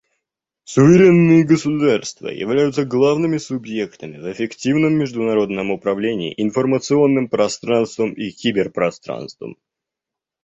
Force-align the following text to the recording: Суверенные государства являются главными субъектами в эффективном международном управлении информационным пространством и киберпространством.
Суверенные 0.63 1.43
государства 1.45 2.25
являются 2.29 2.85
главными 2.85 3.37
субъектами 3.37 4.17
в 4.17 4.31
эффективном 4.33 4.95
международном 4.95 5.69
управлении 5.69 6.33
информационным 6.37 7.27
пространством 7.29 8.11
и 8.13 8.31
киберпространством. 8.31 9.57